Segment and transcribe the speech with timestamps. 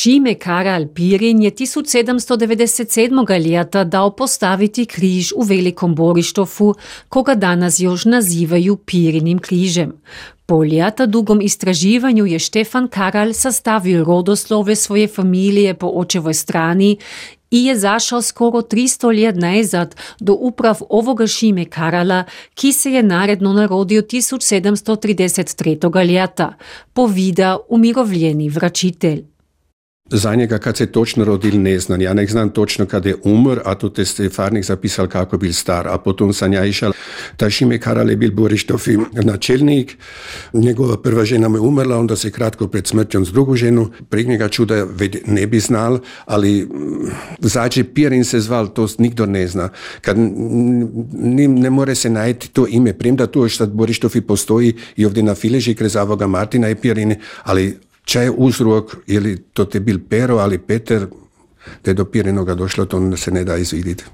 [0.00, 3.50] Šime Karel Pirin je 1797.
[3.50, 6.74] leta dal postaviti križ v Velikom Borištofu,
[7.08, 9.92] ko ga danas još nazivaju Pirinim križem.
[10.46, 16.96] Po leta dugom istraživanju je Štefan Karel sastavil rodoslove svoje familije po očevoj strani
[17.50, 22.24] i je zašao skoro 300 let nazad do uprav ovoga Šime Karala,
[22.54, 26.14] ki se je naredno narodil 1733.
[26.14, 26.54] leta,
[26.92, 29.24] povida umirovljeni vračitelj.
[30.12, 32.00] Za njega, kad se točno rodil, ne znam.
[32.00, 35.88] Ja ne znam točno kad je umr, a tu te Stefarnik zapisal kako bil star.
[35.88, 36.92] A potom sam ja išao,
[37.36, 39.96] ta Šime Karal je bil Borištofi načelnik,
[40.52, 44.26] njegova prva žena mu je umrla, onda se kratko pred smrćom s drugu ženu, prije
[44.26, 44.86] njega čuda
[45.26, 46.68] ne bi znal, ali
[47.38, 49.68] zađe Pirin se zval, to nikdo ne zna.
[50.00, 50.16] Kad
[51.48, 55.34] ne more se najeti to ime, premda tu još sad Borištofi postoji i ovdje na
[55.34, 59.98] Fileži krez Avoga Martina i Pirin, ali Če je uzrok, je li to te bil
[60.08, 61.06] Pero ali Peter,
[61.84, 64.04] da je do Pirinoga došlo, to se ne da izvidjeti.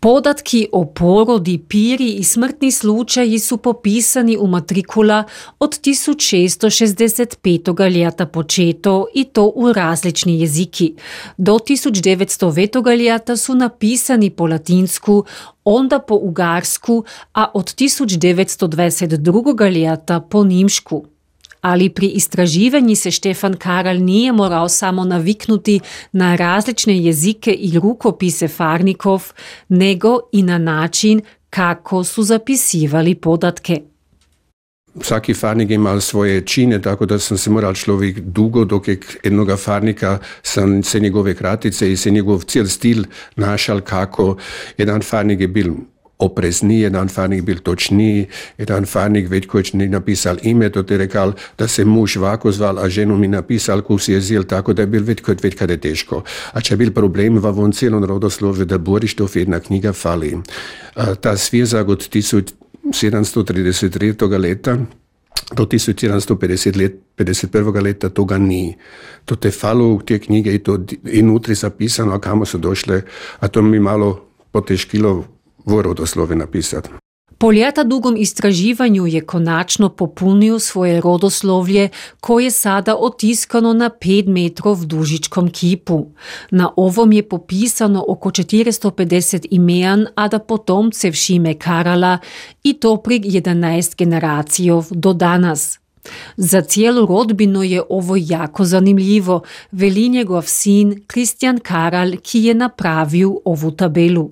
[0.00, 5.24] Podatki o porodi, piri i smrtni slučaji su popisani u matrikula
[5.58, 7.90] od 1665.
[7.90, 10.94] ljeta početo i to u različni jeziki.
[11.36, 12.96] Do 1909.
[12.96, 15.24] ljeta su napisani po latinsku,
[15.64, 19.70] onda po ugarsku, a od 1922.
[19.70, 21.15] ljeta po nimšku.
[21.66, 25.80] Ali pri istraživanju se Štefan Karel nije morao samo naviknuti
[26.12, 29.22] na različne jezike i rukopise farnikov,
[29.68, 33.80] nego i na način kako su zapisivali podatke.
[34.94, 39.56] Vsaki farnik ima svoje čine, tako da sam se moral človek dugo, dok je jednoga
[39.56, 43.04] farnika sam se njegove kratice i se njegov cijel stil
[43.36, 44.36] našal kako
[44.78, 45.74] jedan farnik je bil
[46.18, 48.26] oprezniji, jedan farnik bil točniji,
[48.58, 52.88] jedan farnik Veljković ni napisal ime, to je rekal, da se muž vako zval, a
[52.88, 55.20] ženu mi napisal, ko si je zel, tako da je bil već
[55.56, 56.22] kada je teško.
[56.52, 60.38] A če je bil problem, v on celom rodoslovju, da Borištov jedna knjiga fali.
[60.94, 64.40] A, ta svezak od 1733.
[64.40, 64.78] leta
[65.52, 67.82] do 1750 let, 51.
[67.82, 68.76] leta toga ni.
[69.24, 73.02] To te falo v te knjige i to inutri zapisano, kamo su došle,
[73.40, 75.35] a to mi malo poteškilo
[75.66, 76.90] v rodoslovi napisati.
[77.38, 81.88] Po leta dugom istraživanju je konačno popolnil svoje rodoslovje,
[82.20, 86.06] ko je sada otiskano na 5 metrov v dužičkom kipu.
[86.50, 92.18] Na ovom je popisano oko 450 imen, a da potomcev Šime Karala
[92.64, 95.78] i to pri 11 generacijov do danas.
[96.36, 103.30] Za cijelu rodbinu je ovo jako zanimljivo, veli njegov sin Kristjan Karal, ki je napravil
[103.44, 104.30] ovu tabelu.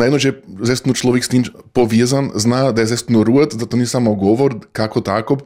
[0.00, 1.44] Najnože zestno človek s tým
[1.76, 5.36] povezan, zna, da je zestno rúd, da to nie samo govor, kako tako,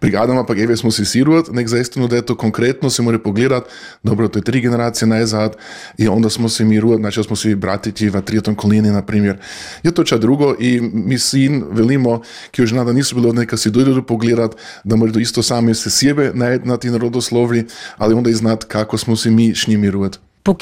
[0.00, 3.20] prigadama pa geve smo si si rúd, nek zestno, da je to konkretno, se mora
[3.20, 3.68] pogledat,
[4.02, 5.56] dobro, to je tri generacije najzad,
[5.98, 9.36] i onda smo si mi rúd, znači smo si bratiti v trijetom kolini, na primjer.
[9.82, 13.70] Je to ča drugo i mi sin velimo, ki už nada nisu bilo neka si
[13.70, 17.64] dojdu pogledat, da mora to isto sami se sjebe najed na ti narodoslovlji,
[17.96, 20.18] ali onda i znat kako smo si mi s njimi rúd.
[20.48, 20.54] Po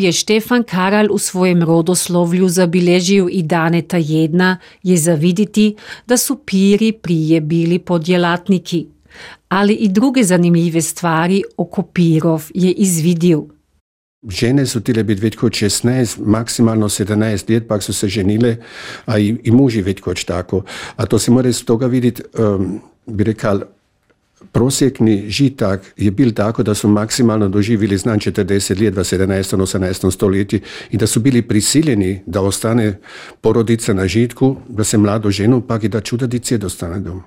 [0.00, 5.76] je Štefan Karal v svojem rodoslovju zabeležil i dane ta jedna, je zaviditi,
[6.08, 8.86] da su piri prije bili podjelatniki.
[9.48, 13.42] Ali i druge zanimljive stvari oko pirov je izvidil.
[14.28, 18.56] Žene su tile biti već 16, maksimalno 17 let, pak su se ženile,
[19.04, 20.62] a i, i muži već tako.
[20.96, 23.60] A to se mora iz toga vidjeti, um, bi rekal,
[24.52, 29.56] prosjekni žitak je bil tako, da su maksimalno doživjeli znan 40 let v 17.
[29.56, 30.10] 18.
[30.10, 30.60] stoletju
[30.90, 32.98] i da su bili prisiljeni da ostane
[33.40, 37.22] porodica na žitku, da se mlado ženu pak i da čuda dice dostane dom.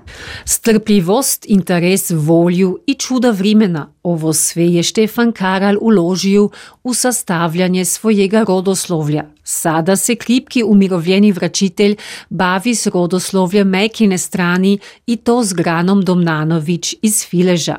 [0.46, 6.48] Strpljivost, interes, volju i čuda vremena, ovo sve je Štefan Karal uložil
[6.84, 9.26] v sastavljanje svojega rodoslovlja.
[9.44, 11.96] Sada se kripki umirovljeni vračitelj
[12.30, 17.76] bavi s rodoslovjem Mekine strani i to s Granom Domnanović iz Fileža.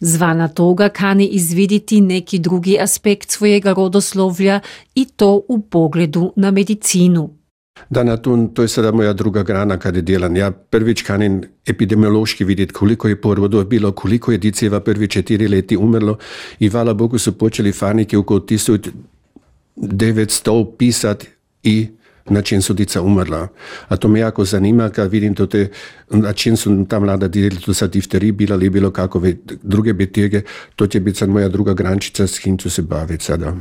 [0.00, 4.60] Zvana toga kani izviditi neki drugi aspekt svojega rodoslovlja
[4.94, 7.41] i to u pogledu na medicinu.
[7.90, 10.36] Da, na to, to je sada moja druga grana kada djelam.
[10.36, 15.76] Ja prvič kanim epidemiološki vidjeti koliko je porodo bilo, koliko je diceva prvi četiri leti
[15.76, 16.18] umrlo
[16.58, 21.28] i hvala Bogu su počeli fanike oko 1900 pisati
[21.62, 21.86] i
[22.30, 23.48] na čem su dica umrla.
[23.88, 25.68] A to me jako zanima kad vidim to te,
[26.10, 30.42] na čem su ta mlada djeli, to sad difteri bila ili bilo kakove druge betege,
[30.76, 33.56] to će biti sad moja druga grančica s kim ću se baviti sada.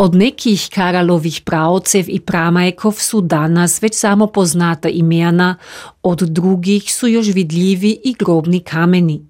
[0.00, 5.56] Od nekih Karalovih pravcev i pramajkov su danas već samo poznata imena,
[6.02, 9.20] od drugih su još vidljivi i grobni kameni.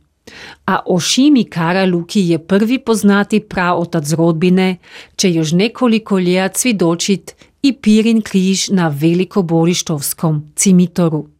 [0.66, 4.76] A Ošimi Karaluki je prvi poznati prav otac rodbine,
[5.16, 11.26] če još nekoliko ljet svjedočit i Pirin križ na Velikoborištovskom cimitoru.